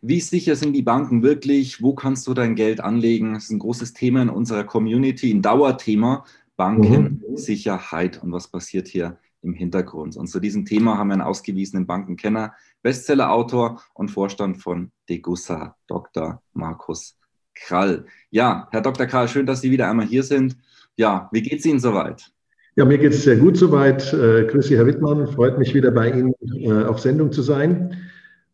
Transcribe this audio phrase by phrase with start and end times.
[0.00, 1.82] Wie sicher sind die Banken wirklich?
[1.82, 3.34] Wo kannst du dein Geld anlegen?
[3.34, 6.24] Das ist ein großes Thema in unserer Community, ein Dauerthema.
[6.58, 8.22] Bankensicherheit mhm.
[8.22, 10.16] und was passiert hier im Hintergrund.
[10.16, 16.42] Und zu diesem Thema haben wir einen ausgewiesenen Bankenkenner, Bestsellerautor und Vorstand von Degussa, Dr.
[16.52, 17.16] Markus
[17.54, 18.06] Krall.
[18.30, 19.06] Ja, Herr Dr.
[19.06, 20.56] Krall, schön, dass Sie wieder einmal hier sind.
[20.96, 22.30] Ja, wie geht es Ihnen soweit?
[22.74, 24.12] Ja, mir geht es sehr gut soweit.
[24.12, 25.28] Äh, grüße Sie, Herr Wittmann.
[25.28, 28.07] Freut mich wieder bei Ihnen äh, auf Sendung zu sein.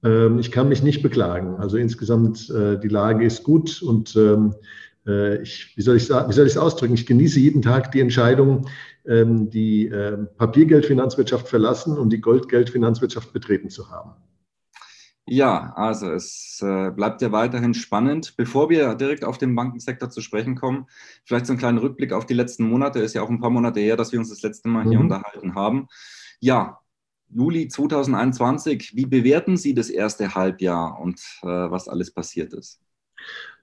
[0.04, 1.56] Ähm, ich kann mich nicht beklagen.
[1.56, 4.54] Also insgesamt, äh, die Lage ist gut und ähm,
[5.06, 6.94] äh, ich, wie soll ich wie soll ich es ausdrücken?
[6.94, 8.68] Ich genieße jeden Tag die Entscheidung,
[9.06, 14.12] ähm, die äh, Papiergeldfinanzwirtschaft verlassen und die Goldgeldfinanzwirtschaft betreten zu haben.
[15.26, 18.34] Ja, also es äh, bleibt ja weiterhin spannend.
[18.36, 20.86] Bevor wir direkt auf den Bankensektor zu sprechen kommen,
[21.24, 22.98] vielleicht so einen kleinen Rückblick auf die letzten Monate.
[22.98, 25.04] Ist ja auch ein paar Monate her, dass wir uns das letzte Mal hier mhm.
[25.04, 25.88] unterhalten haben.
[26.40, 26.80] Ja,
[27.34, 28.92] Juli 2021.
[28.94, 32.80] Wie bewerten Sie das erste Halbjahr und äh, was alles passiert ist?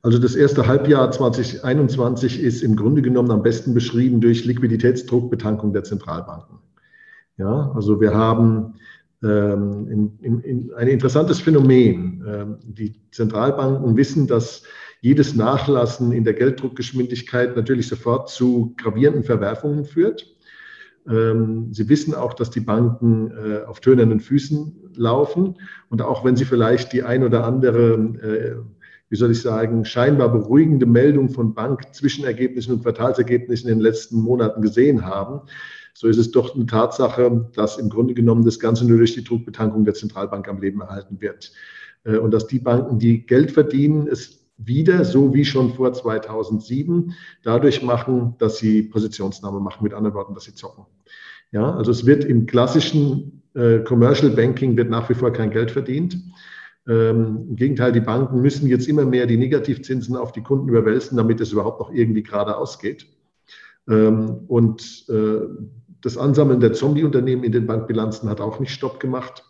[0.04, 5.84] Also das erste Halbjahr 2021 ist im Grunde genommen am besten beschrieben durch Liquiditätsdruckbetankung der
[5.84, 6.58] Zentralbanken.
[7.38, 8.74] Ja, also wir haben
[9.24, 12.24] ähm, in, in, in ein interessantes Phänomen.
[12.28, 14.64] Ähm, die Zentralbanken wissen, dass
[15.02, 20.31] jedes Nachlassen in der Gelddruckgeschwindigkeit natürlich sofort zu gravierenden Verwerfungen führt.
[21.10, 25.56] Ähm, sie wissen auch, dass die Banken äh, auf tönernen Füßen laufen.
[25.90, 28.56] Und auch wenn sie vielleicht die ein oder andere, äh,
[29.10, 34.62] wie soll ich sagen, scheinbar beruhigende Meldung von Bankzwischenergebnissen und Quartalsergebnissen in den letzten Monaten
[34.62, 35.42] gesehen haben,
[35.94, 39.24] so ist es doch eine Tatsache, dass im Grunde genommen das Ganze nur durch die
[39.24, 41.52] Druckbetankung der Zentralbank am Leben erhalten wird.
[42.04, 47.14] Äh, und dass die Banken, die Geld verdienen, es wieder, so wie schon vor 2007,
[47.44, 50.86] dadurch machen, dass sie Positionsnahme machen, mit anderen Worten, dass sie zocken.
[51.52, 55.72] Ja, also es wird im klassischen äh, Commercial Banking wird nach wie vor kein Geld
[55.72, 56.18] verdient.
[56.88, 61.18] Ähm, Im Gegenteil, die Banken müssen jetzt immer mehr die Negativzinsen auf die Kunden überwälzen,
[61.18, 63.08] damit es überhaupt noch irgendwie gerade ausgeht.
[63.88, 65.42] Ähm, und äh,
[66.02, 69.44] das Ansammeln der Zombie-Unternehmen in den Bankbilanzen hat auch nicht Stopp gemacht.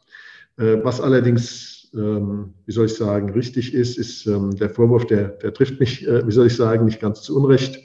[0.57, 5.29] Äh, was allerdings, ähm, wie soll ich sagen, richtig ist, ist ähm, der Vorwurf, der,
[5.29, 7.79] der trifft mich, äh, wie soll ich sagen, nicht ganz zu Unrecht,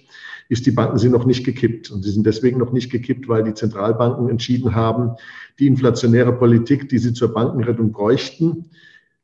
[0.49, 1.91] ist, die Banken sind noch nicht gekippt.
[1.91, 5.17] Und sie sind deswegen noch nicht gekippt, weil die Zentralbanken entschieden haben,
[5.59, 8.71] die inflationäre Politik, die sie zur Bankenrettung bräuchten,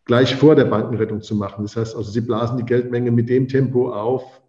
[0.05, 1.63] gleich vor der Bankenrettung zu machen.
[1.63, 4.43] Das heißt also, sie blasen die Geldmenge mit dem Tempo auf,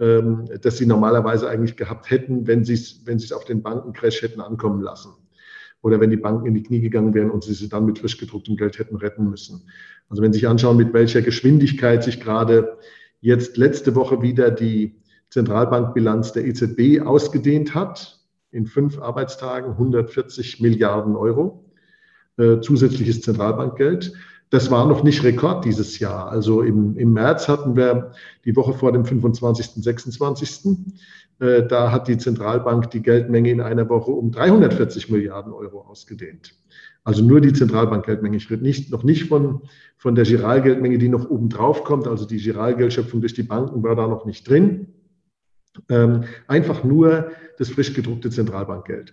[0.00, 4.40] ähm, das sie normalerweise eigentlich gehabt hätten, wenn sie es wenn auf den Bankencrash hätten
[4.40, 5.10] ankommen lassen.
[5.82, 8.18] Oder wenn die Banken in die Knie gegangen wären und sie sie dann mit frisch
[8.18, 9.62] gedrucktem Geld hätten retten müssen.
[10.08, 12.78] Also wenn Sie sich anschauen, mit welcher Geschwindigkeit sich gerade
[13.20, 14.96] jetzt letzte Woche wieder die
[15.30, 18.18] Zentralbankbilanz der EZB ausgedehnt hat,
[18.50, 21.64] in fünf Arbeitstagen 140 Milliarden Euro
[22.38, 24.14] äh, zusätzliches Zentralbankgeld.
[24.50, 26.28] Das war noch nicht Rekord dieses Jahr.
[26.30, 28.12] Also im, im März hatten wir
[28.44, 30.84] die Woche vor dem 25., 26.
[31.40, 36.54] Äh, da hat die Zentralbank die Geldmenge in einer Woche um 340 Milliarden Euro ausgedehnt.
[37.04, 38.36] Also nur die Zentralbankgeldmenge.
[38.36, 39.62] Ich rede nicht, noch nicht von,
[39.96, 42.06] von der Giralgeldmenge, die noch oben drauf kommt.
[42.06, 44.88] Also die Giralgeldschöpfung durch die Banken war da noch nicht drin.
[45.88, 49.12] Ähm, einfach nur das frisch gedruckte Zentralbankgeld.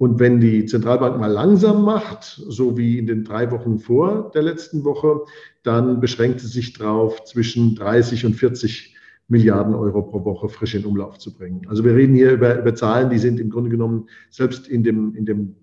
[0.00, 4.40] Und wenn die Zentralbank mal langsam macht, so wie in den drei Wochen vor der
[4.40, 5.20] letzten Woche,
[5.62, 8.96] dann beschränkt sie sich darauf, zwischen 30 und 40
[9.28, 11.66] Milliarden Euro pro Woche frisch in Umlauf zu bringen.
[11.68, 15.14] Also wir reden hier über, über Zahlen, die sind im Grunde genommen selbst in dem,
[15.16, 15.54] in dem,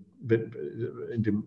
[1.12, 1.42] in dem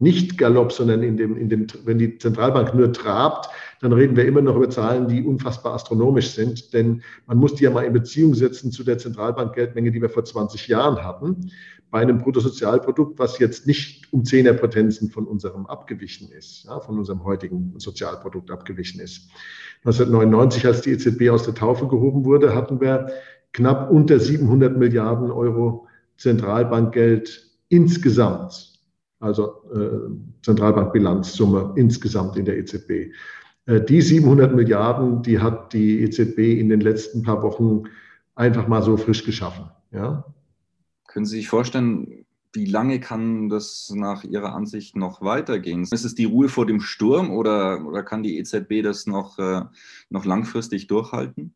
[0.00, 3.48] nicht Galopp, sondern in dem, in dem, wenn die Zentralbank nur trabt,
[3.80, 6.72] dann reden wir immer noch über Zahlen, die unfassbar astronomisch sind.
[6.72, 10.24] Denn man muss die ja mal in Beziehung setzen zu der Zentralbankgeldmenge, die wir vor
[10.24, 11.50] 20 Jahren hatten
[11.90, 17.24] bei einem Bruttosozialprodukt, was jetzt nicht um Zehnerpotenzen von unserem abgewichen ist, ja, von unserem
[17.24, 19.30] heutigen Sozialprodukt abgewichen ist.
[19.84, 23.08] 1999, als die EZB aus der Taufe gehoben wurde, hatten wir
[23.52, 25.86] knapp unter 700 Milliarden Euro
[26.16, 28.67] Zentralbankgeld insgesamt,
[29.20, 33.12] also äh, Zentralbankbilanzsumme insgesamt in der EZB.
[33.66, 37.84] Äh, die 700 Milliarden, die hat die EZB in den letzten paar Wochen
[38.34, 39.70] einfach mal so frisch geschaffen.
[39.90, 40.24] Ja,
[41.08, 45.82] können Sie sich vorstellen, wie lange kann das nach Ihrer Ansicht noch weitergehen?
[45.82, 49.62] Ist es die Ruhe vor dem Sturm oder, oder kann die EZB das noch, äh,
[50.10, 51.54] noch langfristig durchhalten?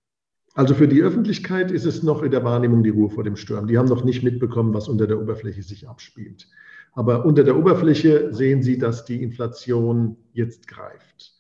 [0.55, 3.67] Also für die Öffentlichkeit ist es noch in der Wahrnehmung die Ruhe vor dem Sturm.
[3.67, 6.49] Die haben noch nicht mitbekommen, was unter der Oberfläche sich abspielt.
[6.93, 11.35] Aber unter der Oberfläche sehen Sie, dass die Inflation jetzt greift.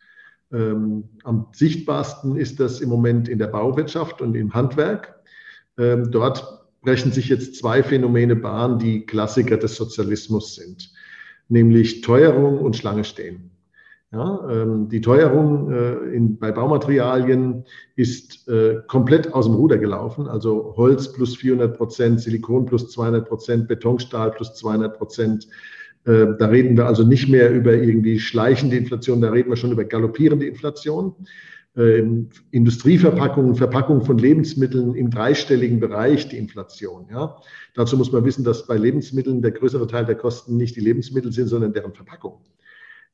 [0.52, 5.20] Ähm, am sichtbarsten ist das im Moment in der Bauwirtschaft und im Handwerk.
[5.78, 10.92] Ähm, dort brechen sich jetzt zwei Phänomene Bahn, die Klassiker des Sozialismus sind,
[11.48, 13.51] nämlich Teuerung und Schlange stehen.
[14.12, 17.64] Ja, ähm, die Teuerung äh, in, bei Baumaterialien
[17.96, 20.28] ist äh, komplett aus dem Ruder gelaufen.
[20.28, 25.48] Also Holz plus 400 Prozent, Silikon plus 200 Prozent, Betonstahl plus 200 Prozent.
[26.04, 29.72] Äh, da reden wir also nicht mehr über irgendwie schleichende Inflation, da reden wir schon
[29.72, 31.14] über galoppierende Inflation
[31.76, 32.02] äh,
[32.50, 37.06] Industrieverpackungen, Verpackungen von Lebensmitteln im dreistelligen Bereich die Inflation.
[37.10, 37.40] Ja.
[37.74, 41.32] Dazu muss man wissen, dass bei Lebensmitteln der größere Teil der Kosten nicht die Lebensmittel
[41.32, 42.40] sind, sondern deren Verpackung.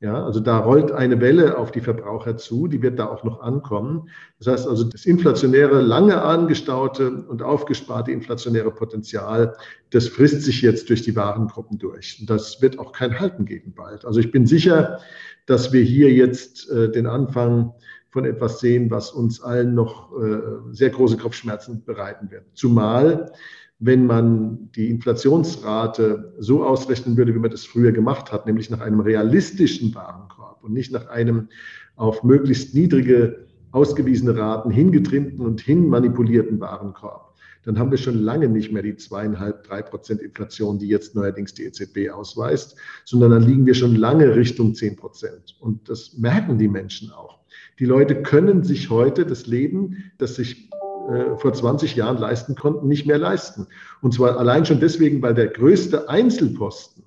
[0.01, 3.41] Ja, also da rollt eine Welle auf die Verbraucher zu, die wird da auch noch
[3.41, 4.09] ankommen.
[4.39, 9.57] Das heißt also, das inflationäre, lange angestaute und aufgesparte inflationäre Potenzial,
[9.91, 12.19] das frisst sich jetzt durch die Warengruppen durch.
[12.21, 14.05] Und das wird auch kein Halten geben bald.
[14.05, 15.01] Also ich bin sicher,
[15.47, 17.75] dass wir hier jetzt äh, den Anfang
[18.11, 20.41] von etwas sehen, was uns allen noch äh,
[20.71, 22.45] sehr große Kopfschmerzen bereiten wird.
[22.55, 23.33] Zumal,
[23.81, 28.81] wenn man die Inflationsrate so ausrechnen würde, wie man das früher gemacht hat, nämlich nach
[28.81, 31.49] einem realistischen Warenkorb und nicht nach einem
[31.97, 37.35] auf möglichst niedrige ausgewiesene Raten hingetrimmten und hinmanipulierten Warenkorb,
[37.65, 41.55] dann haben wir schon lange nicht mehr die zweieinhalb, drei Prozent Inflation, die jetzt neuerdings
[41.55, 45.57] die EZB ausweist, sondern dann liegen wir schon lange Richtung zehn Prozent.
[45.61, 47.41] Und das merken die Menschen auch.
[47.79, 50.71] Die Leute können sich heute das Leben, das sich
[51.09, 53.67] äh, vor 20 Jahren leisten konnten, nicht mehr leisten.
[54.03, 57.05] Und zwar allein schon deswegen, weil der größte Einzelposten,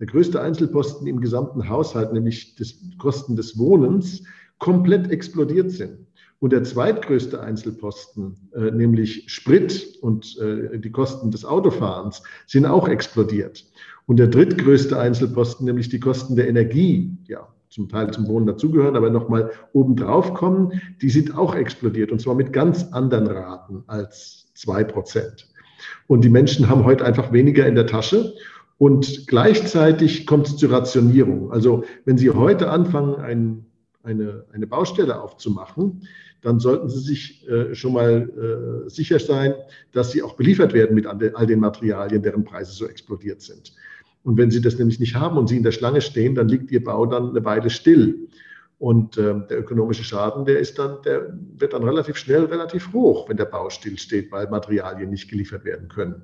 [0.00, 4.24] der größte Einzelposten im gesamten Haushalt, nämlich das Kosten des Wohnens,
[4.58, 6.06] komplett explodiert sind.
[6.40, 12.88] Und der zweitgrößte Einzelposten, äh, nämlich Sprit und äh, die Kosten des Autofahrens, sind auch
[12.88, 13.64] explodiert.
[14.06, 18.96] Und der drittgrößte Einzelposten, nämlich die Kosten der Energie, ja, zum Teil zum Wohnen dazugehören,
[18.96, 24.50] aber nochmal obendrauf kommen, die sind auch explodiert und zwar mit ganz anderen Raten als
[24.54, 25.48] zwei Prozent.
[26.06, 28.34] Und die Menschen haben heute einfach weniger in der Tasche
[28.78, 31.52] und gleichzeitig kommt es zur Rationierung.
[31.52, 33.66] Also wenn Sie heute anfangen, ein,
[34.02, 36.02] eine, eine Baustelle aufzumachen,
[36.40, 39.54] dann sollten Sie sich äh, schon mal äh, sicher sein,
[39.92, 43.72] dass Sie auch beliefert werden mit all den Materialien, deren Preise so explodiert sind.
[44.22, 46.70] Und wenn Sie das nämlich nicht haben und Sie in der Schlange stehen, dann liegt
[46.70, 48.28] Ihr Bau dann eine Weile still.
[48.78, 53.28] Und äh, der ökonomische Schaden, der ist dann, der wird dann relativ schnell relativ hoch,
[53.28, 56.22] wenn der Bau stillsteht, weil Materialien nicht geliefert werden können.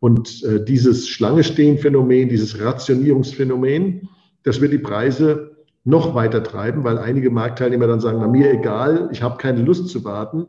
[0.00, 4.08] Und äh, dieses Schlange-Stehen-Phänomen, dieses Rationierungsphänomen,
[4.42, 9.08] das wird die Preise noch weiter treiben, weil einige Marktteilnehmer dann sagen, na mir egal,
[9.10, 10.46] ich habe keine Lust zu warten,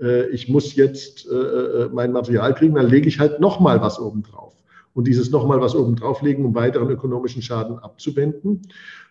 [0.00, 3.82] äh, ich muss jetzt äh, äh, mein Material kriegen, dann lege ich halt noch mal
[3.82, 4.59] was obendrauf
[4.94, 8.62] und dieses nochmal was oben drauflegen, um weiteren ökonomischen Schaden abzuwenden,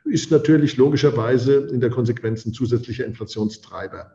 [0.06, 4.12] ist natürlich logischerweise in der Konsequenz ein zusätzlicher Inflationstreiber.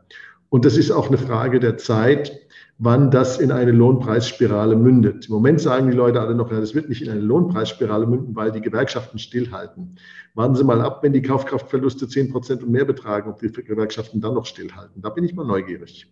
[0.49, 2.39] Und das ist auch eine Frage der Zeit,
[2.77, 5.27] wann das in eine Lohnpreisspirale mündet.
[5.27, 8.35] Im Moment sagen die Leute alle noch, ja, das wird nicht in eine Lohnpreisspirale münden,
[8.35, 9.95] weil die Gewerkschaften stillhalten.
[10.33, 14.19] Warten Sie mal ab, wenn die Kaufkraftverluste 10 Prozent und mehr betragen, ob die Gewerkschaften
[14.19, 15.01] dann noch stillhalten.
[15.01, 16.07] Da bin ich mal neugierig.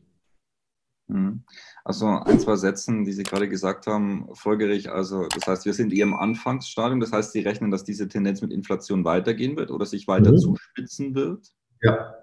[1.08, 1.44] Mhm.
[1.84, 4.90] Also ein, zwei Sätzen, die Sie gerade gesagt haben, folgere ich.
[4.90, 7.00] Also das heißt, wir sind eher im Anfangsstadium.
[7.00, 10.38] Das heißt, Sie rechnen, dass diese Tendenz mit Inflation weitergehen wird oder sich weiter mhm.
[10.38, 11.48] zuspitzen wird?
[11.82, 12.16] Ja,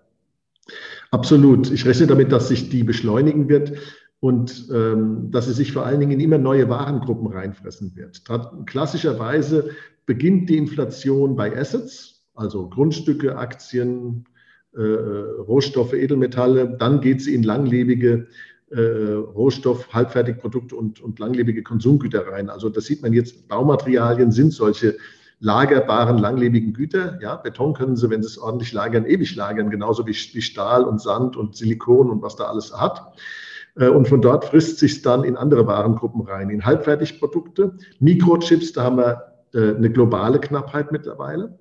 [1.11, 1.71] absolut.
[1.71, 3.79] Ich rechne damit, dass sich die beschleunigen wird
[4.21, 8.23] und ähm, dass sie sich vor allen Dingen in immer neue Warengruppen reinfressen wird.
[8.67, 9.71] Klassischerweise
[10.07, 14.27] beginnt die Inflation bei Assets, also Grundstücke, Aktien,
[14.75, 16.77] äh, Rohstoffe, Edelmetalle.
[16.79, 18.27] Dann geht sie in langlebige
[18.71, 22.51] äh, Rohstoff, Halbfertigprodukte und, und langlebige Konsumgüter rein.
[22.51, 24.97] Also das sieht man jetzt, Baumaterialien sind solche
[25.41, 27.19] lagerbaren, langlebigen Güter.
[27.21, 30.85] Ja, Beton können Sie, wenn Sie es ordentlich lagern, ewig lagern, genauso wie, wie Stahl
[30.85, 33.15] und Sand und Silikon und was da alles hat.
[33.77, 38.85] Äh, und von dort frisst sich dann in andere Warengruppen rein, in Halbfertigprodukte, Mikrochips, da
[38.85, 41.59] haben wir äh, eine globale Knappheit mittlerweile.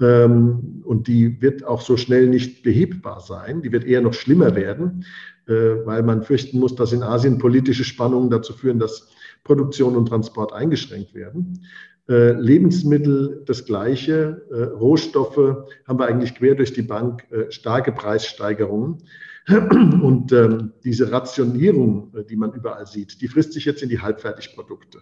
[0.00, 3.62] Ähm, und die wird auch so schnell nicht behebbar sein.
[3.62, 5.04] Die wird eher noch schlimmer werden.
[5.50, 9.08] Äh, weil man fürchten muss, dass in Asien politische Spannungen dazu führen, dass
[9.42, 11.66] Produktion und Transport eingeschränkt werden.
[12.08, 18.98] Äh, Lebensmittel das Gleiche, äh, Rohstoffe haben wir eigentlich quer durch die Bank starke Preissteigerungen.
[19.48, 25.00] Und ähm, diese Rationierung, die man überall sieht, die frisst sich jetzt in die Halbfertigprodukte.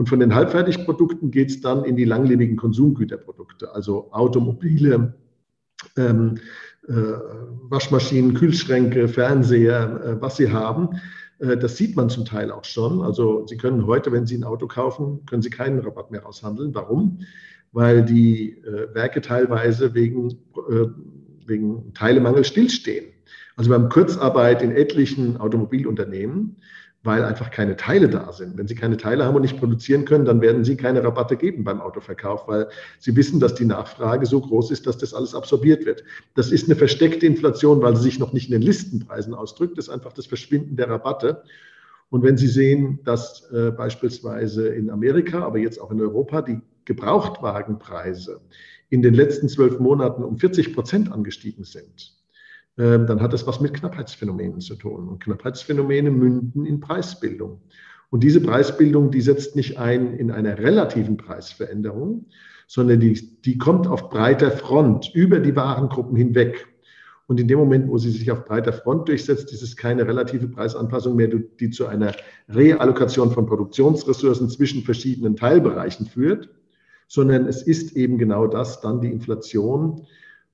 [0.00, 5.12] Und von den Halbfertigprodukten geht es dann in die langlebigen Konsumgüterprodukte, also Automobile,
[5.98, 6.38] ähm,
[6.88, 6.94] äh,
[7.68, 10.98] Waschmaschinen, Kühlschränke, Fernseher, äh, was sie haben.
[11.38, 13.02] Äh, das sieht man zum Teil auch schon.
[13.02, 16.74] Also Sie können heute, wenn Sie ein Auto kaufen, können Sie keinen Rabatt mehr aushandeln.
[16.74, 17.18] Warum?
[17.72, 20.86] Weil die äh, Werke teilweise wegen, äh,
[21.44, 23.04] wegen Teilemangel stillstehen.
[23.54, 26.56] Also wir haben Kurzarbeit in etlichen Automobilunternehmen
[27.02, 28.58] weil einfach keine Teile da sind.
[28.58, 31.64] Wenn Sie keine Teile haben und nicht produzieren können, dann werden Sie keine Rabatte geben
[31.64, 35.86] beim Autoverkauf, weil Sie wissen, dass die Nachfrage so groß ist, dass das alles absorbiert
[35.86, 36.04] wird.
[36.34, 39.78] Das ist eine versteckte Inflation, weil sie sich noch nicht in den Listenpreisen ausdrückt.
[39.78, 41.42] Das ist einfach das Verschwinden der Rabatte.
[42.10, 46.60] Und wenn Sie sehen, dass äh, beispielsweise in Amerika, aber jetzt auch in Europa die
[46.84, 48.40] Gebrauchtwagenpreise
[48.90, 52.19] in den letzten zwölf Monaten um 40 Prozent angestiegen sind,
[52.80, 55.08] dann hat das was mit Knappheitsphänomenen zu tun.
[55.08, 57.60] Und Knappheitsphänomene münden in Preisbildung.
[58.10, 62.26] Und diese Preisbildung, die setzt nicht ein in einer relativen Preisveränderung,
[62.66, 66.66] sondern die, die kommt auf breiter Front über die Warengruppen hinweg.
[67.26, 70.48] Und in dem Moment, wo sie sich auf breiter Front durchsetzt, ist es keine relative
[70.48, 72.12] Preisanpassung mehr, die zu einer
[72.48, 76.48] Reallokation von Produktionsressourcen zwischen verschiedenen Teilbereichen führt,
[77.06, 80.06] sondern es ist eben genau das, dann die Inflation,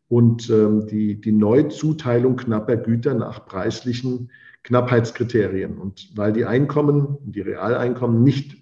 [0.09, 4.31] und ähm, die, die Neuzuteilung knapper Güter nach preislichen
[4.63, 5.79] Knappheitskriterien.
[5.79, 8.57] Und weil die Einkommen, die Realeinkommen nicht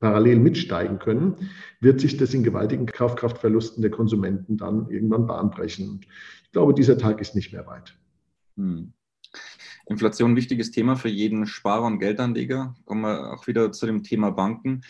[0.00, 1.50] parallel mitsteigen können,
[1.80, 6.00] wird sich das in gewaltigen Kaufkraftverlusten der Konsumenten dann irgendwann bahnbrechen.
[6.44, 7.98] Ich glaube, dieser Tag ist nicht mehr weit.
[8.56, 8.92] Hm.
[9.86, 12.74] Inflation wichtiges Thema für jeden Sparer und Geldanleger.
[12.84, 14.82] Kommen wir auch wieder zu dem Thema Banken.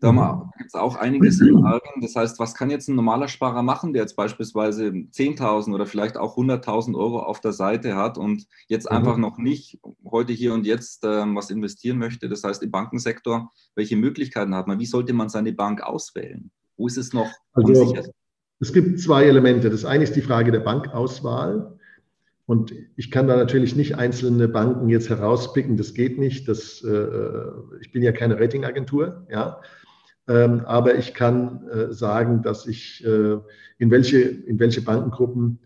[0.00, 0.50] Da mhm.
[0.56, 2.00] gibt es auch einiges im Argen.
[2.00, 6.16] Das heißt, was kann jetzt ein normaler Sparer machen, der jetzt beispielsweise 10.000 oder vielleicht
[6.16, 8.96] auch 100.000 Euro auf der Seite hat und jetzt mhm.
[8.96, 9.78] einfach noch nicht
[10.10, 12.30] heute, hier und jetzt ähm, was investieren möchte?
[12.30, 14.78] Das heißt, im Bankensektor, welche Möglichkeiten hat man?
[14.78, 16.50] Wie sollte man seine Bank auswählen?
[16.78, 18.08] Wo ist es noch also, unsicher?
[18.58, 19.68] Es gibt zwei Elemente.
[19.68, 21.78] Das eine ist die Frage der Bankauswahl.
[22.46, 26.48] Und ich kann da natürlich nicht einzelne Banken jetzt herauspicken, das geht nicht.
[26.48, 27.46] Das, äh,
[27.80, 29.60] ich bin ja keine Ratingagentur, ja.
[30.30, 33.36] Ähm, aber ich kann äh, sagen, dass ich äh,
[33.78, 35.58] in welche, in welche Bankengruppen,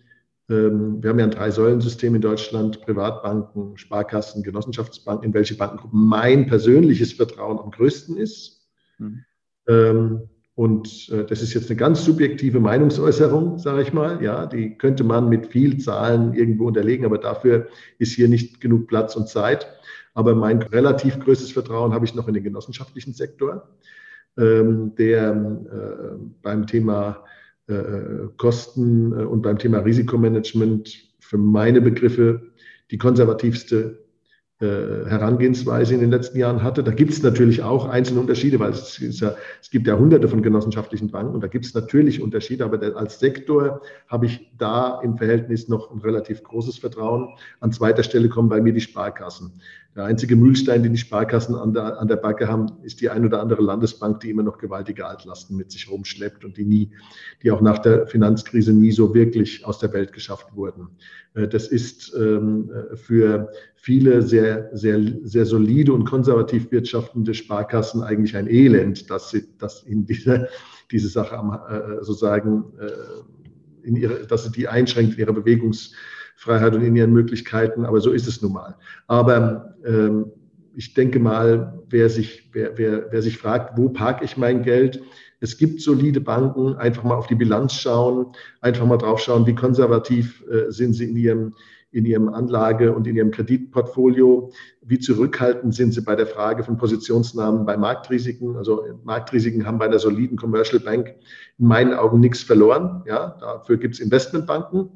[0.48, 6.46] ähm, wir haben ja ein Drei-Säulen-System in Deutschland, Privatbanken, Sparkassen, Genossenschaftsbanken, in welche Bankengruppen mein
[6.46, 8.66] persönliches Vertrauen am größten ist.
[8.98, 9.24] Mhm.
[9.68, 10.20] Ähm,
[10.54, 14.22] und äh, das ist jetzt eine ganz subjektive Meinungsäußerung, sage ich mal.
[14.22, 17.66] Ja, die könnte man mit viel Zahlen irgendwo unterlegen, aber dafür
[17.98, 19.66] ist hier nicht genug Platz und Zeit.
[20.14, 23.68] Aber mein relativ größtes Vertrauen habe ich noch in den genossenschaftlichen Sektor.
[24.36, 27.24] Ähm, der äh, beim Thema
[27.68, 32.42] äh, Kosten äh, und beim Thema Risikomanagement für meine Begriffe
[32.90, 34.03] die konservativste
[34.60, 36.84] Herangehensweise in den letzten Jahren hatte.
[36.84, 40.42] Da gibt es natürlich auch einzelne Unterschiede, weil es, ja, es, gibt ja hunderte von
[40.42, 45.16] genossenschaftlichen Banken und da gibt es natürlich Unterschiede, aber als Sektor habe ich da im
[45.16, 47.30] Verhältnis noch ein relativ großes Vertrauen.
[47.58, 49.60] An zweiter Stelle kommen bei mir die Sparkassen.
[49.96, 53.24] Der einzige Mühlstein, den die Sparkassen an der, an der Backe haben, ist die ein
[53.24, 56.90] oder andere Landesbank, die immer noch gewaltige Altlasten mit sich rumschleppt und die nie,
[57.42, 60.88] die auch nach der Finanzkrise nie so wirklich aus der Welt geschafft wurden.
[61.34, 68.36] Äh, das ist ähm, für viele sehr, sehr, sehr solide und konservativ wirtschaftende Sparkassen eigentlich
[68.36, 70.48] ein Elend, dass sie, dass ihnen diese,
[70.90, 75.92] diese Sache äh, sozusagen, äh, in ihre, dass sie die einschränkt in ihrer Bewegungs-
[76.36, 78.76] Freiheit und in ihren Möglichkeiten, aber so ist es nun mal.
[79.06, 80.26] Aber ähm,
[80.76, 85.02] ich denke mal, wer sich, wer, wer, wer sich fragt, wo parke ich mein Geld,
[85.40, 89.54] es gibt solide Banken, einfach mal auf die Bilanz schauen, einfach mal drauf schauen, wie
[89.54, 91.54] konservativ äh, sind sie in ihrem,
[91.90, 94.50] in ihrem Anlage- und in ihrem Kreditportfolio,
[94.82, 98.56] wie zurückhaltend sind sie bei der Frage von Positionsnahmen bei Marktrisiken.
[98.56, 101.14] Also Marktrisiken haben bei einer soliden Commercial Bank
[101.58, 103.04] in meinen Augen nichts verloren.
[103.06, 104.88] Ja, dafür gibt es Investmentbanken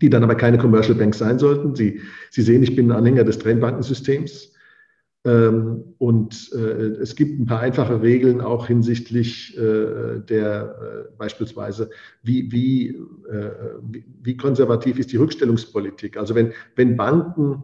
[0.00, 1.74] die dann aber keine Commercial Banks sein sollten.
[1.74, 4.52] Sie, Sie sehen, ich bin ein Anhänger des Trennbankensystems.
[5.24, 6.56] Ähm, und äh,
[7.00, 11.90] es gibt ein paar einfache Regeln auch hinsichtlich äh, der äh, beispielsweise,
[12.24, 12.88] wie, wie,
[13.30, 13.50] äh,
[14.22, 16.16] wie, konservativ ist die Rückstellungspolitik.
[16.16, 17.62] Also wenn, wenn Banken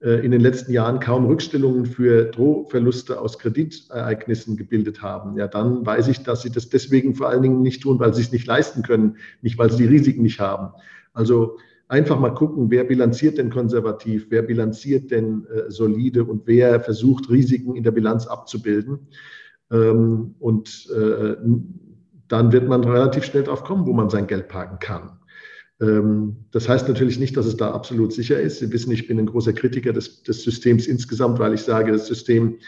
[0.00, 5.86] äh, in den letzten Jahren kaum Rückstellungen für Drohverluste aus Kreditereignissen gebildet haben, ja, dann
[5.86, 8.46] weiß ich, dass sie das deswegen vor allen Dingen nicht tun, weil sie es nicht
[8.46, 10.74] leisten können, nicht weil sie die Risiken nicht haben.
[11.14, 11.56] Also
[11.88, 17.30] einfach mal gucken, wer bilanziert denn konservativ, wer bilanziert denn äh, solide und wer versucht,
[17.30, 19.08] Risiken in der Bilanz abzubilden.
[19.70, 21.36] Ähm, und äh,
[22.28, 25.18] dann wird man relativ schnell drauf kommen, wo man sein Geld parken kann.
[25.80, 28.58] Ähm, das heißt natürlich nicht, dass es da absolut sicher ist.
[28.58, 32.06] Sie wissen, ich bin ein großer Kritiker des, des Systems insgesamt, weil ich sage, das
[32.06, 32.58] System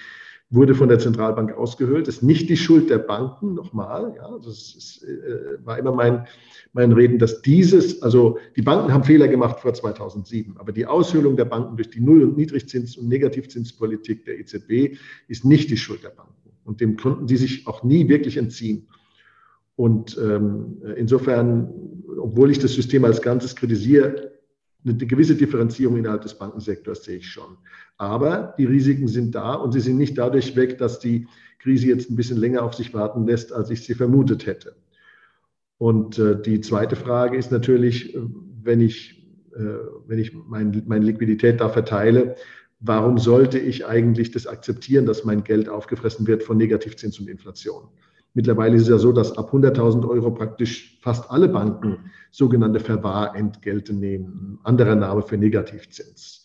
[0.51, 2.09] wurde von der Zentralbank ausgehöhlt.
[2.09, 4.13] Das ist nicht die Schuld der Banken, nochmal.
[4.17, 6.27] Ja, das ist, äh, war immer mein,
[6.73, 11.37] mein Reden, dass dieses, also die Banken haben Fehler gemacht vor 2007, aber die Aushöhlung
[11.37, 16.03] der Banken durch die Null- und Niedrigzins- und Negativzinspolitik der EZB ist nicht die Schuld
[16.03, 16.35] der Banken.
[16.65, 18.89] Und dem konnten sie sich auch nie wirklich entziehen.
[19.77, 21.73] Und ähm, insofern,
[22.19, 24.30] obwohl ich das System als Ganzes kritisiere,
[24.85, 27.59] eine gewisse Differenzierung innerhalb des Bankensektors sehe ich schon.
[27.99, 31.27] Aber die Risiken sind da und sie sind nicht dadurch weg, dass die
[31.59, 34.77] Krise jetzt ein bisschen länger auf sich warten lässt, als ich sie vermutet hätte.
[35.77, 38.21] Und äh, die zweite Frage ist natürlich, äh,
[38.63, 42.37] wenn ich, äh, wenn ich mein, meine Liquidität da verteile,
[42.81, 47.89] warum sollte ich eigentlich das akzeptieren, dass mein Geld aufgefressen wird von Negativzins und Inflation?
[48.35, 53.93] Mittlerweile ist es ja so, dass ab 100.000 Euro praktisch fast alle Banken sogenannte Verwahrentgelte
[53.93, 54.59] nehmen.
[54.63, 56.45] Anderer Name für Negativzins.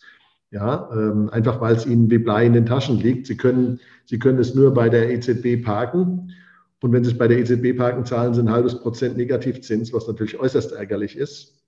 [0.52, 3.28] Ja, ähm, einfach weil es ihnen wie Blei in den Taschen liegt.
[3.28, 6.32] Sie können, sie können es nur bei der EZB parken.
[6.82, 10.08] Und wenn Sie es bei der EZB parken, zahlen Sie ein halbes Prozent Negativzins, was
[10.08, 11.64] natürlich äußerst ärgerlich ist.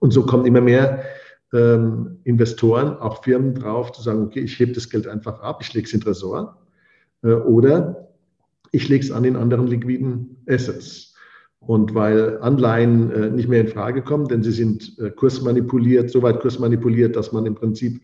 [0.00, 1.04] Und so kommen immer mehr
[1.52, 5.72] ähm, Investoren, auch Firmen drauf, zu sagen, okay, ich hebe das Geld einfach ab, ich
[5.74, 6.58] lege es in Tresor.
[7.22, 8.11] Äh, oder
[8.72, 11.14] ich lege es an den anderen liquiden Assets.
[11.60, 16.40] Und weil Anleihen äh, nicht mehr in Frage kommen, denn sie sind äh, kursmanipuliert, soweit
[16.40, 18.00] kursmanipuliert, dass man im Prinzip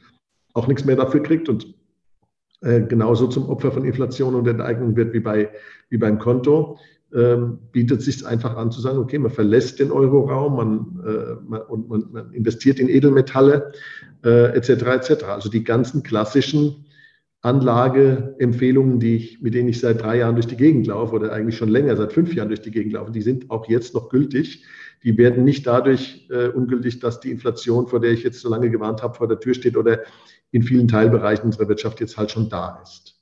[0.54, 1.74] auch nichts mehr dafür kriegt und
[2.60, 5.50] äh, genauso zum Opfer von Inflation und Enteignung wird wie, bei,
[5.90, 6.78] wie beim Konto,
[7.14, 11.62] ähm, bietet sich einfach an zu sagen, okay, man verlässt den Euroraum, man, äh, man,
[11.62, 13.72] und man, man investiert in Edelmetalle
[14.24, 14.70] äh, etc.
[14.70, 15.24] etc.
[15.24, 16.84] Also die ganzen klassischen
[17.42, 21.56] Anlageempfehlungen, die ich, mit denen ich seit drei Jahren durch die Gegend laufe oder eigentlich
[21.56, 24.64] schon länger, seit fünf Jahren durch die Gegend laufe, die sind auch jetzt noch gültig.
[25.04, 28.70] Die werden nicht dadurch äh, ungültig, dass die Inflation, vor der ich jetzt so lange
[28.70, 30.00] gewarnt habe, vor der Tür steht oder
[30.50, 33.20] in vielen Teilbereichen unserer Wirtschaft jetzt halt schon da ist.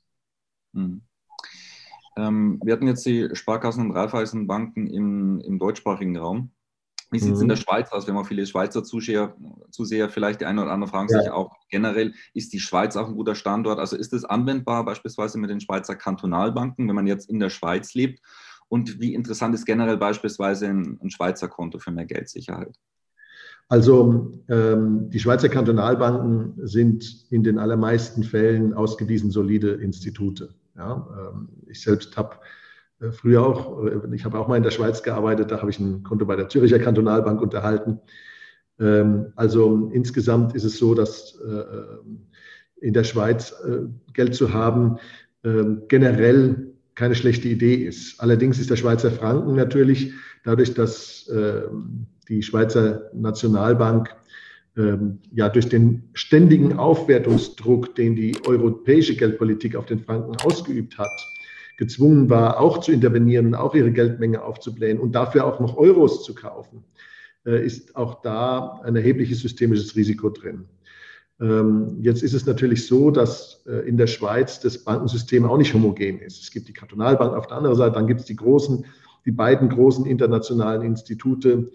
[0.75, 1.03] Hm.
[2.17, 6.51] Ähm, wir hatten jetzt die Sparkassen und Raiffeisenbanken im, im deutschsprachigen Raum.
[7.11, 7.45] Wie sieht es mhm.
[7.45, 8.07] in der Schweiz aus?
[8.07, 9.37] Wir haben auch viele Schweizer Zuseher,
[9.71, 11.21] Zuseher vielleicht die eine oder andere fragen ja.
[11.21, 13.79] sich auch generell, ist die Schweiz auch ein guter Standort?
[13.79, 17.95] Also ist es anwendbar beispielsweise mit den Schweizer Kantonalbanken, wenn man jetzt in der Schweiz
[17.95, 18.21] lebt?
[18.69, 22.77] Und wie interessant ist generell beispielsweise ein, ein Schweizer Konto für mehr Geldsicherheit?
[23.69, 30.55] Also ähm, die Schweizer Kantonalbanken sind in den allermeisten Fällen ausgewiesen solide Institute.
[30.77, 32.37] Ja, ähm, ich selbst habe
[33.13, 36.03] früher auch, äh, ich habe auch mal in der Schweiz gearbeitet, da habe ich ein
[36.03, 38.01] Konto bei der Züricher Kantonalbank unterhalten.
[38.81, 41.65] Ähm, also insgesamt ist es so, dass äh,
[42.81, 43.55] in der Schweiz
[44.13, 44.99] Geld zu haben
[45.45, 48.21] ähm, generell keine schlechte Idee ist.
[48.21, 50.13] Allerdings ist der Schweizer Franken natürlich
[50.45, 51.31] dadurch, dass
[52.29, 54.15] die Schweizer Nationalbank
[54.75, 61.36] ja durch den ständigen Aufwertungsdruck, den die europäische Geldpolitik auf den Franken ausgeübt hat,
[61.77, 66.35] gezwungen war, auch zu intervenieren auch ihre Geldmenge aufzublähen und dafür auch noch Euros zu
[66.35, 66.85] kaufen,
[67.45, 70.65] äh, ist auch da ein erhebliches systemisches Risiko drin.
[71.41, 75.75] Ähm, jetzt ist es natürlich so, dass äh, in der Schweiz das Bankensystem auch nicht
[75.75, 76.43] homogen ist.
[76.43, 78.87] Es gibt die Kantonalbank auf der anderen Seite, dann gibt es die großen,
[79.27, 81.71] die beiden großen internationalen Institute,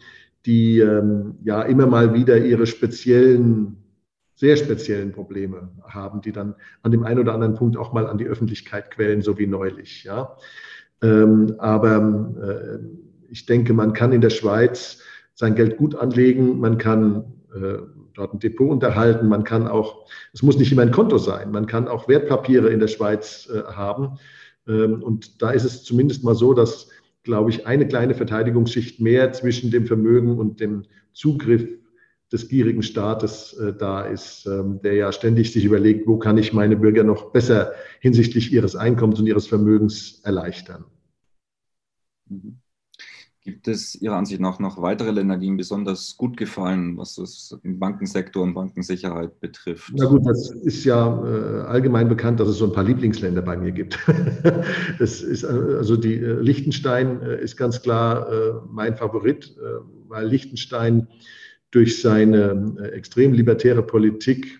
[0.47, 3.77] die ähm, ja immer mal wieder ihre speziellen
[4.41, 8.17] sehr speziellen Probleme haben, die dann an dem einen oder anderen Punkt auch mal an
[8.17, 10.03] die Öffentlichkeit quellen, so wie neulich.
[10.03, 10.35] Ja.
[11.03, 12.79] Ähm, aber äh,
[13.29, 15.03] ich denke, man kann in der Schweiz
[15.35, 17.23] sein Geld gut anlegen, man kann
[17.53, 17.83] äh,
[18.15, 21.67] dort ein Depot unterhalten, man kann auch, es muss nicht immer ein Konto sein, man
[21.67, 24.17] kann auch Wertpapiere in der Schweiz äh, haben.
[24.67, 26.89] Ähm, und da ist es zumindest mal so, dass,
[27.21, 31.67] glaube ich, eine kleine Verteidigungsschicht mehr zwischen dem Vermögen und dem Zugriff
[32.31, 36.53] des gierigen Staates äh, da ist, ähm, der ja ständig sich überlegt, wo kann ich
[36.53, 40.85] meine Bürger noch besser hinsichtlich ihres Einkommens und ihres Vermögens erleichtern.
[42.29, 42.61] Mhm.
[43.43, 47.57] Gibt es Ihrer Ansicht nach noch weitere Länder, die Ihnen besonders gut gefallen, was das
[47.63, 49.91] im Bankensektor und Bankensicherheit betrifft?
[49.95, 53.57] Na gut, das ist ja äh, allgemein bekannt, dass es so ein paar Lieblingsländer bei
[53.57, 53.97] mir gibt.
[54.99, 59.55] das ist äh, also die äh, Liechtenstein äh, ist ganz klar äh, mein Favorit,
[60.07, 61.07] weil Liechtenstein
[61.71, 64.59] durch seine äh, extrem libertäre Politik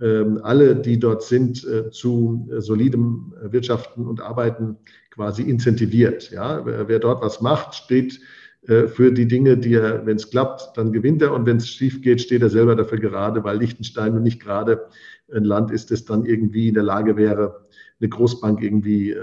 [0.00, 4.76] ähm, alle, die dort sind, äh, zu äh, solidem Wirtschaften und Arbeiten
[5.10, 6.30] quasi incentiviert.
[6.30, 8.20] Ja, wer dort was macht, steht
[8.62, 12.02] für die Dinge, die er, wenn es klappt, dann gewinnt er und wenn es schief
[12.02, 14.86] geht, steht er selber dafür gerade, weil Liechtenstein nun nicht gerade
[15.32, 17.66] ein Land ist, das dann irgendwie in der Lage wäre,
[17.98, 19.16] eine Großbank irgendwie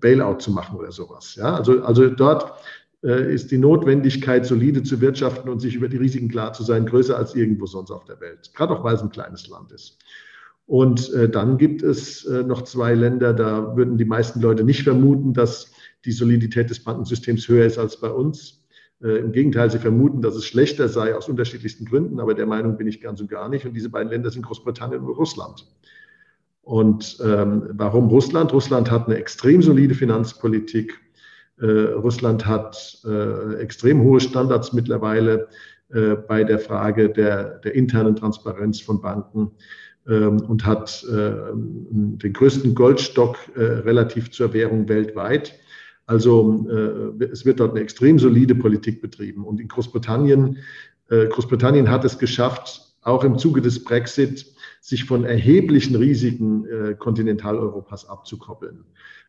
[0.00, 1.36] Bailout zu machen oder sowas.
[1.36, 2.52] Ja, also, also dort
[3.02, 7.16] ist die Notwendigkeit, solide zu wirtschaften und sich über die Risiken klar zu sein, größer
[7.16, 8.50] als irgendwo sonst auf der Welt.
[8.54, 9.98] Gerade auch, weil es ein kleines Land ist.
[10.70, 14.84] Und äh, dann gibt es äh, noch zwei Länder, da würden die meisten Leute nicht
[14.84, 15.72] vermuten, dass
[16.04, 18.62] die Solidität des Bankensystems höher ist als bei uns.
[19.02, 22.76] Äh, Im Gegenteil, sie vermuten, dass es schlechter sei aus unterschiedlichsten Gründen, aber der Meinung
[22.76, 23.66] bin ich ganz und gar nicht.
[23.66, 25.66] Und diese beiden Länder sind Großbritannien und Russland.
[26.62, 28.52] Und ähm, warum Russland?
[28.52, 31.00] Russland hat eine extrem solide Finanzpolitik.
[31.60, 35.48] Äh, Russland hat äh, extrem hohe Standards mittlerweile
[35.92, 39.50] äh, bei der Frage der, der internen Transparenz von Banken
[40.08, 45.54] ähm, und hat äh, den größten Goldstock relativ zur Währung weltweit.
[46.06, 46.66] Also
[47.20, 49.44] es wird dort eine extrem solide Politik betrieben.
[49.44, 50.58] Und in Großbritannien,
[51.08, 54.44] Großbritannien hat es geschafft, auch im Zuge des Brexit,
[54.80, 56.66] sich von erheblichen Risiken
[56.98, 58.84] Kontinentaleuropas abzukoppeln.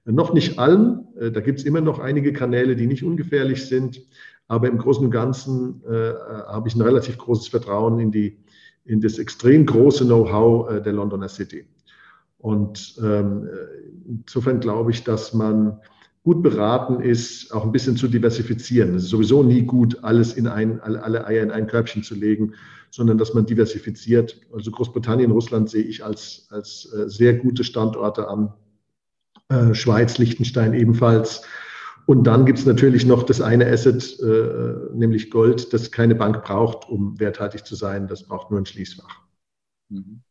[0.05, 4.01] Noch nicht allen, da gibt es immer noch einige Kanäle, die nicht ungefährlich sind,
[4.47, 8.37] aber im Großen und Ganzen habe ich ein relativ großes Vertrauen in die
[8.85, 11.65] in das extrem große Know-how äh, der Londoner City.
[12.39, 13.47] Und ähm,
[14.07, 15.79] insofern glaube ich, dass man
[16.23, 18.95] gut beraten ist, auch ein bisschen zu diversifizieren.
[18.95, 22.53] Es ist sowieso nie gut, alles in ein, alle, Eier in ein Körbchen zu legen,
[22.91, 24.39] sondern dass man diversifiziert.
[24.53, 28.53] Also Großbritannien, Russland sehe ich als, als äh, sehr gute Standorte an.
[29.49, 31.41] Äh, Schweiz, Liechtenstein ebenfalls.
[32.05, 36.43] Und dann gibt es natürlich noch das eine Asset, äh, nämlich Gold, das keine Bank
[36.43, 38.07] braucht, um werthaltig zu sein.
[38.07, 39.21] Das braucht nur ein Schließfach.
[39.89, 40.21] Mhm.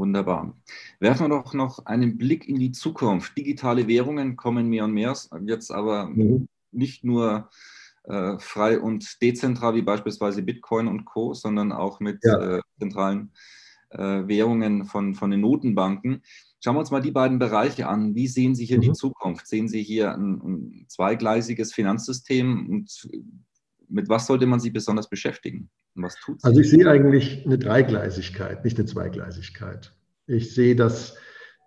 [0.00, 0.56] Wunderbar.
[0.98, 3.36] Werfen wir doch noch einen Blick in die Zukunft.
[3.36, 6.48] Digitale Währungen kommen mehr und mehr, jetzt aber mhm.
[6.72, 7.50] nicht nur
[8.04, 12.56] äh, frei und dezentral wie beispielsweise Bitcoin und Co., sondern auch mit ja.
[12.56, 13.32] äh, zentralen
[13.90, 16.22] äh, Währungen von, von den Notenbanken.
[16.64, 18.14] Schauen wir uns mal die beiden Bereiche an.
[18.14, 18.82] Wie sehen Sie hier mhm.
[18.82, 19.48] die Zukunft?
[19.48, 23.06] Sehen Sie hier ein, ein zweigleisiges Finanzsystem und
[23.86, 25.68] mit was sollte man sich besonders beschäftigen?
[25.94, 26.46] Was tut sie?
[26.46, 29.92] Also ich sehe eigentlich eine Dreigleisigkeit, nicht eine Zweigleisigkeit.
[30.26, 31.16] Ich sehe, dass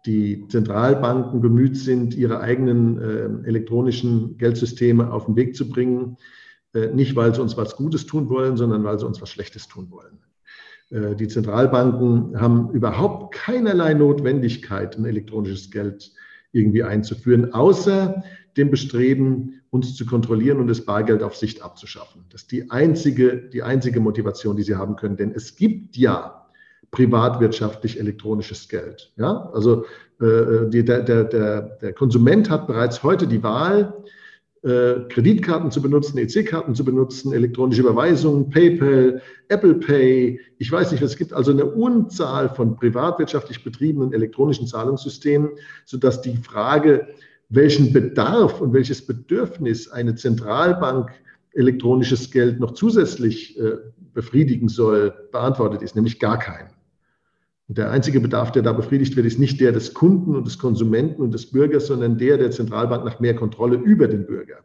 [0.05, 6.17] die Zentralbanken bemüht sind, ihre eigenen äh, elektronischen Geldsysteme auf den Weg zu bringen.
[6.73, 9.67] Äh, nicht, weil sie uns was Gutes tun wollen, sondern weil sie uns was Schlechtes
[9.67, 10.19] tun wollen.
[10.89, 16.11] Äh, die Zentralbanken haben überhaupt keinerlei Notwendigkeit, ein elektronisches Geld
[16.51, 18.23] irgendwie einzuführen, außer
[18.57, 22.25] dem Bestreben, uns zu kontrollieren und das Bargeld auf Sicht abzuschaffen.
[22.29, 25.17] Das ist die einzige, die einzige Motivation, die sie haben können.
[25.17, 26.47] Denn es gibt ja
[26.91, 29.11] privatwirtschaftlich elektronisches Geld.
[29.17, 29.49] Ja?
[29.53, 29.85] Also
[30.21, 33.93] äh, die, der, der, der Konsument hat bereits heute die Wahl,
[34.63, 40.39] äh, Kreditkarten zu benutzen, EC-Karten zu benutzen, elektronische Überweisungen, PayPal, Apple Pay.
[40.57, 45.49] Ich weiß nicht, es gibt also eine Unzahl von privatwirtschaftlich betriebenen elektronischen Zahlungssystemen,
[45.83, 47.07] sodass die Frage,
[47.49, 51.11] welchen Bedarf und welches Bedürfnis eine Zentralbank
[51.51, 53.77] elektronisches Geld noch zusätzlich äh,
[54.13, 56.69] befriedigen soll, beantwortet ist, nämlich gar keinen.
[57.67, 60.59] Und der einzige Bedarf, der da befriedigt wird, ist nicht der des Kunden und des
[60.59, 64.59] Konsumenten und des Bürgers, sondern der der Zentralbank nach mehr Kontrolle über den Bürger.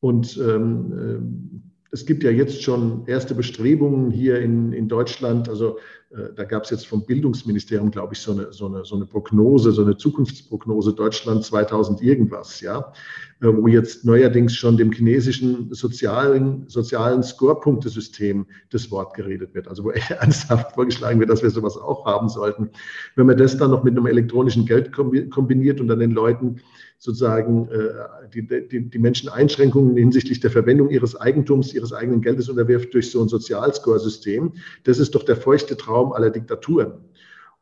[0.00, 5.48] Und ähm, äh, es gibt ja jetzt schon erste Bestrebungen hier in, in Deutschland.
[5.48, 5.78] Also
[6.10, 9.70] da gab es jetzt vom Bildungsministerium, glaube ich, so eine, so, eine, so eine Prognose,
[9.70, 12.92] so eine Zukunftsprognose Deutschland 2000 irgendwas, ja,
[13.40, 19.68] äh, wo jetzt neuerdings schon dem chinesischen sozialen, sozialen Score-Punktesystem das Wort geredet wird.
[19.68, 22.70] Also wo ernsthaft vorgeschlagen wird, dass wir sowas auch haben sollten.
[23.14, 26.60] Wenn man das dann noch mit einem elektronischen Geld kombiniert und dann den Leuten
[27.00, 32.50] sozusagen äh, die, die, die Menschen Einschränkungen hinsichtlich der Verwendung ihres Eigentums, ihres eigenen Geldes
[32.50, 34.52] unterwirft durch so ein Sozialscore-System.
[34.84, 36.92] Das ist doch der feuchte Traum aller Diktaturen.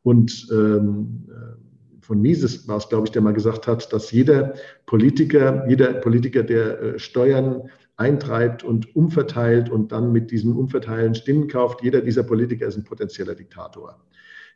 [0.03, 4.55] Und ähm, äh, von Mises war es, glaube ich, der mal gesagt hat, dass jeder
[4.87, 11.49] Politiker, jeder Politiker, der äh, Steuern eintreibt und umverteilt und dann mit diesem Umverteilen Stimmen
[11.49, 14.01] kauft, jeder dieser Politiker ist ein potenzieller Diktator.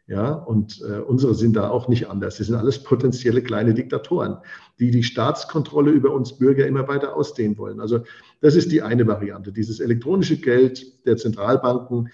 [0.09, 2.37] Ja, und äh, unsere sind da auch nicht anders.
[2.37, 4.39] Sie sind alles potenzielle kleine Diktatoren,
[4.81, 7.81] die die Staatskontrolle über uns Bürger immer weiter ausdehnen wollen.
[7.81, 8.01] Also
[8.41, 9.53] das ist die eine Variante.
[9.53, 12.09] Dieses elektronische Geld der Zentralbanken,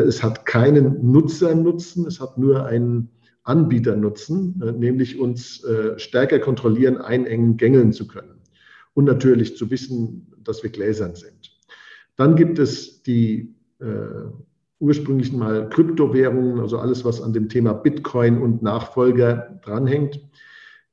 [0.00, 3.10] es hat keinen Nutzernutzen, es hat nur einen
[3.44, 8.40] Anbieternutzen, äh, nämlich uns äh, stärker kontrollieren, einengen, gängeln zu können.
[8.94, 11.58] Und natürlich zu wissen, dass wir gläsern sind.
[12.16, 13.86] Dann gibt es die äh,
[14.78, 20.20] ursprünglich mal Kryptowährungen, also alles, was an dem Thema Bitcoin und Nachfolger dranhängt.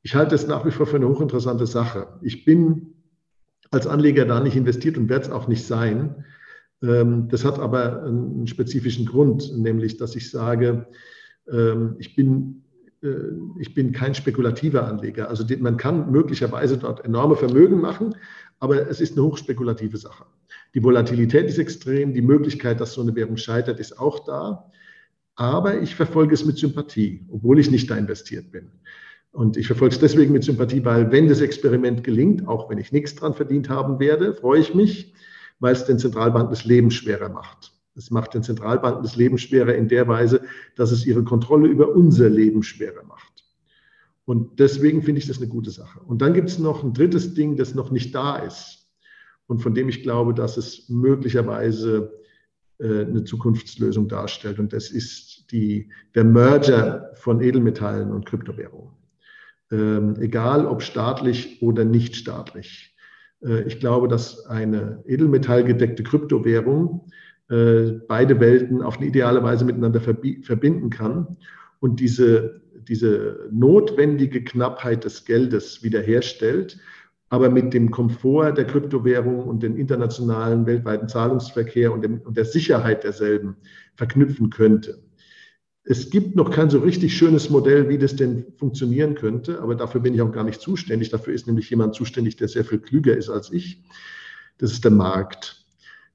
[0.01, 2.07] Ich halte es nach wie vor für eine hochinteressante Sache.
[2.21, 2.93] Ich bin
[3.71, 6.23] als Anleger da nicht investiert und werde es auch nicht sein.
[6.81, 10.87] Ähm, das hat aber einen spezifischen Grund, nämlich dass ich sage,
[11.51, 12.63] ähm, ich bin,
[13.03, 13.07] äh,
[13.59, 15.29] ich bin kein spekulativer Anleger.
[15.29, 18.15] Also man kann möglicherweise dort enorme Vermögen machen,
[18.59, 20.25] aber es ist eine hochspekulative Sache.
[20.73, 24.69] Die Volatilität ist extrem, die Möglichkeit, dass so eine Währung scheitert, ist auch da.
[25.39, 28.71] aber ich verfolge es mit Sympathie, obwohl ich nicht da investiert bin.
[29.31, 32.91] Und ich verfolge es deswegen mit Sympathie, weil wenn das Experiment gelingt, auch wenn ich
[32.91, 35.13] nichts dran verdient haben werde, freue ich mich,
[35.59, 37.73] weil es den Zentralbanken das Leben schwerer macht.
[37.95, 40.41] Es macht den Zentralbanken das Leben schwerer in der Weise,
[40.75, 43.45] dass es ihre Kontrolle über unser Leben schwerer macht.
[44.25, 45.99] Und deswegen finde ich das eine gute Sache.
[46.01, 48.79] Und dann gibt es noch ein drittes Ding, das noch nicht da ist
[49.47, 52.13] und von dem ich glaube, dass es möglicherweise
[52.77, 54.59] äh, eine Zukunftslösung darstellt.
[54.59, 58.93] Und das ist die, der Merger von Edelmetallen und Kryptowährungen.
[59.71, 62.95] Ähm, egal ob staatlich oder nicht staatlich.
[63.43, 67.07] Äh, ich glaube, dass eine edelmetallgedeckte Kryptowährung
[67.49, 71.37] äh, beide Welten auf eine ideale Weise miteinander verbinden kann
[71.79, 76.79] und diese, diese notwendige Knappheit des Geldes wiederherstellt,
[77.29, 82.45] aber mit dem Komfort der Kryptowährung und dem internationalen weltweiten Zahlungsverkehr und, dem, und der
[82.45, 83.55] Sicherheit derselben
[83.95, 84.99] verknüpfen könnte.
[85.91, 90.01] Es gibt noch kein so richtig schönes Modell, wie das denn funktionieren könnte, aber dafür
[90.01, 91.09] bin ich auch gar nicht zuständig.
[91.09, 93.81] Dafür ist nämlich jemand zuständig, der sehr viel klüger ist als ich.
[94.59, 95.65] Das ist der Markt.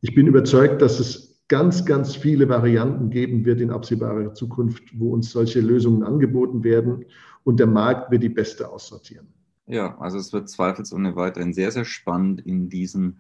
[0.01, 5.13] Ich bin überzeugt, dass es ganz, ganz viele Varianten geben wird in absehbarer Zukunft, wo
[5.13, 7.07] uns solche Lösungen angeboten werden
[7.43, 9.27] und der Markt wird die beste aussortieren.
[9.67, 13.17] Ja, also es wird zweifelsohne weiterhin sehr, sehr spannend in diesem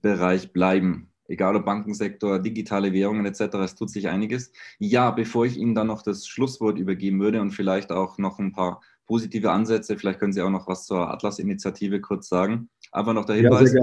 [0.00, 1.08] Bereich bleiben.
[1.26, 4.52] Egal ob Bankensektor, digitale Währungen etc., es tut sich einiges.
[4.78, 8.52] Ja, bevor ich Ihnen dann noch das Schlusswort übergeben würde und vielleicht auch noch ein
[8.52, 12.68] paar positive Ansätze, vielleicht können Sie auch noch was zur Atlas-Initiative kurz sagen.
[12.92, 13.80] Einfach noch der Hinweis, ja,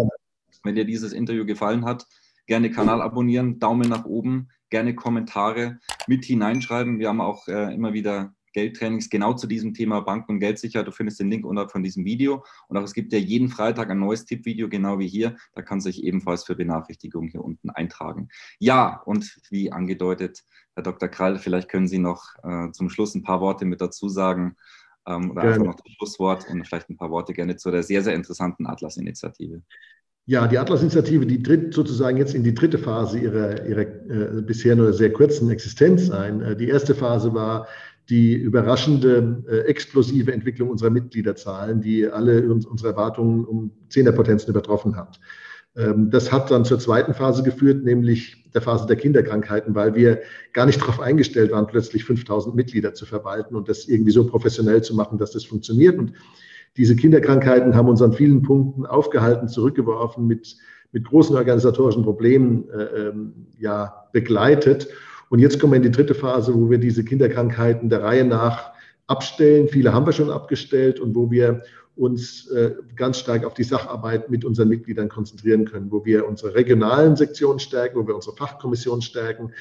[0.63, 2.07] wenn dir dieses Interview gefallen hat,
[2.45, 6.99] gerne Kanal abonnieren, Daumen nach oben, gerne Kommentare mit hineinschreiben.
[6.99, 10.87] Wir haben auch äh, immer wieder Geldtrainings genau zu diesem Thema Banken und Geldsicherheit.
[10.87, 12.43] Du findest den Link unterhalb von diesem Video.
[12.67, 15.35] Und auch es gibt ja jeden Freitag ein neues Tippvideo, genau wie hier.
[15.53, 18.29] Da kann sich ebenfalls für Benachrichtigungen hier unten eintragen.
[18.59, 20.43] Ja, und wie angedeutet,
[20.75, 21.09] Herr Dr.
[21.09, 24.55] Krall, vielleicht können Sie noch äh, zum Schluss ein paar Worte mit dazu sagen.
[25.07, 25.55] Ähm, oder gerne.
[25.55, 28.67] einfach noch das Schlusswort und vielleicht ein paar Worte gerne zu der sehr, sehr interessanten
[28.67, 29.61] Atlas-Initiative.
[30.27, 34.75] Ja, die Atlas-Initiative, die tritt sozusagen jetzt in die dritte Phase ihrer, ihrer äh, bisher
[34.75, 36.41] nur sehr kurzen Existenz ein.
[36.41, 37.67] Äh, die erste Phase war
[38.11, 45.19] die überraschende äh, explosive Entwicklung unserer Mitgliederzahlen, die alle unsere Erwartungen um Zehnerpotenzen übertroffen hat.
[45.77, 50.19] Ähm, das hat dann zur zweiten Phase geführt, nämlich der Phase der Kinderkrankheiten, weil wir
[50.51, 54.83] gar nicht darauf eingestellt waren, plötzlich 5000 Mitglieder zu verwalten und das irgendwie so professionell
[54.83, 55.97] zu machen, dass das funktioniert.
[55.97, 56.11] Und
[56.75, 60.57] diese Kinderkrankheiten haben uns an vielen Punkten aufgehalten, zurückgeworfen, mit,
[60.91, 64.89] mit großen organisatorischen Problemen äh, ähm, ja, begleitet.
[65.31, 68.73] Und jetzt kommen wir in die dritte Phase, wo wir diese Kinderkrankheiten der Reihe nach
[69.07, 69.69] abstellen.
[69.69, 71.63] Viele haben wir schon abgestellt und wo wir
[71.95, 76.53] uns äh, ganz stark auf die Sacharbeit mit unseren Mitgliedern konzentrieren können, wo wir unsere
[76.53, 79.53] regionalen Sektionen stärken, wo wir unsere Fachkommission stärken,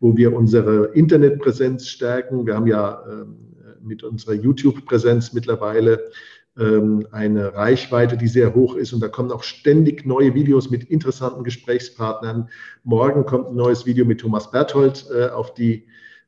[0.00, 2.46] wo wir unsere Internetpräsenz stärken.
[2.46, 3.36] Wir haben ja ähm,
[3.82, 6.10] mit unserer YouTube-Präsenz mittlerweile
[6.58, 8.92] eine Reichweite, die sehr hoch ist.
[8.92, 12.48] Und da kommen auch ständig neue Videos mit interessanten Gesprächspartnern.
[12.82, 15.86] Morgen kommt ein neues Video mit Thomas Berthold äh, auf die,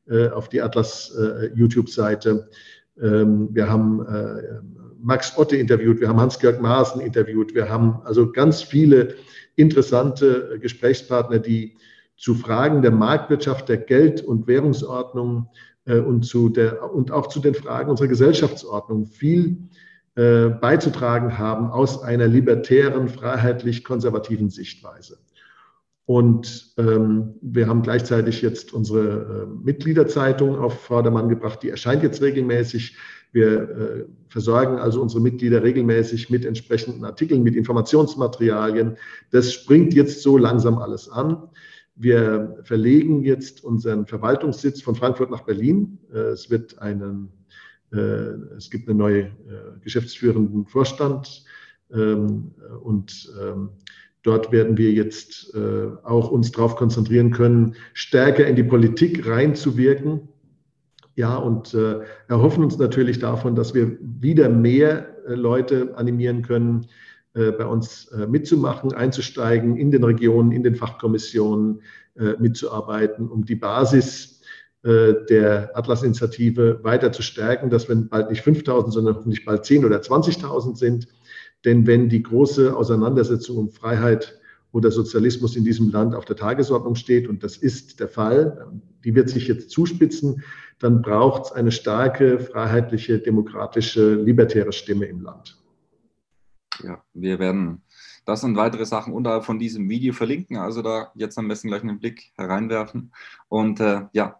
[0.09, 2.49] äh, auf die Atlas äh, YouTube-Seite.
[3.01, 4.07] Ähm, wir haben
[5.03, 9.16] Max Otte interviewt, wir haben Hans-Georg Maaßen interviewt, wir haben also ganz viele
[9.57, 11.77] interessante Gesprächspartner, die
[12.16, 15.49] zu Fragen der Marktwirtschaft, der Geld- und Währungsordnung
[15.87, 19.71] und, zu der, und auch zu den Fragen unserer Gesellschaftsordnung viel
[20.21, 25.17] äh, beizutragen haben aus einer libertären, freiheitlich-konservativen Sichtweise.
[26.05, 31.63] Und ähm, wir haben gleichzeitig jetzt unsere äh, Mitgliederzeitung auf Vordermann gebracht.
[31.63, 32.99] Die erscheint jetzt regelmäßig.
[33.33, 38.99] Wir äh, versorgen also unsere Mitglieder regelmäßig mit entsprechenden Artikeln, mit Informationsmaterialien.
[39.31, 41.49] Das springt jetzt so langsam alles an.
[41.95, 45.99] Wir verlegen jetzt unseren Verwaltungssitz von Frankfurt nach Berlin.
[46.13, 47.39] Äh, es wird einen
[47.92, 51.44] es gibt einen neuen äh, geschäftsführenden Vorstand
[51.92, 53.70] ähm, und ähm,
[54.22, 60.29] dort werden wir jetzt äh, auch uns darauf konzentrieren können, stärker in die Politik reinzuwirken.
[61.16, 61.76] Ja, und
[62.29, 66.87] erhoffen uns natürlich davon, dass wir wieder mehr Leute animieren können,
[67.35, 71.83] bei uns mitzumachen, einzusteigen in den Regionen, in den Fachkommissionen
[72.38, 74.39] mitzuarbeiten, um die Basis äh,
[74.83, 79.99] der Atlas-Initiative weiter zu stärken, dass wenn bald nicht 5000, sondern hoffentlich bald 10 oder
[79.99, 81.09] 20.000 sind.
[81.64, 84.40] Denn wenn die große Auseinandersetzung um Freiheit
[84.73, 88.71] oder Sozialismus in diesem Land auf der Tagesordnung steht, und das ist der Fall,
[89.05, 90.43] die wird sich jetzt zuspitzen,
[90.79, 95.59] dann braucht es eine starke, freiheitliche, demokratische, libertäre Stimme im Land.
[96.83, 97.83] Ja, wir werden
[98.25, 100.57] das und weitere Sachen unterhalb von diesem Video verlinken.
[100.57, 103.12] Also da jetzt am besten gleich einen Blick hereinwerfen.
[103.49, 104.39] Und äh, ja,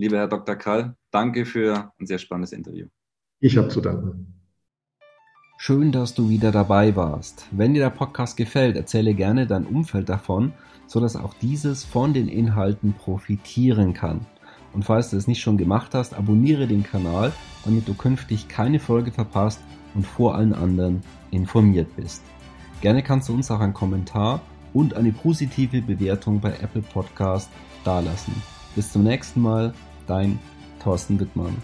[0.00, 0.54] Lieber Herr Dr.
[0.54, 2.86] Krall, danke für ein sehr spannendes Interview.
[3.40, 4.32] Ich habe zu danken.
[5.58, 7.48] Schön, dass du wieder dabei warst.
[7.50, 10.52] Wenn dir der Podcast gefällt, erzähle gerne dein Umfeld davon,
[10.86, 14.24] sodass auch dieses von den Inhalten profitieren kann.
[14.72, 17.32] Und falls du es nicht schon gemacht hast, abonniere den Kanal,
[17.64, 19.60] damit du künftig keine Folge verpasst
[19.94, 22.22] und vor allen anderen informiert bist.
[22.82, 27.50] Gerne kannst du uns auch einen Kommentar und eine positive Bewertung bei Apple Podcast
[27.82, 28.34] dalassen.
[28.76, 29.74] Bis zum nächsten Mal,
[30.08, 30.38] dein
[30.82, 31.56] Thorsten Wittmann.